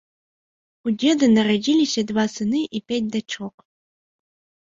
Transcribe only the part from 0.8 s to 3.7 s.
У дзеда нарадзіліся два сыны і пяць дачок.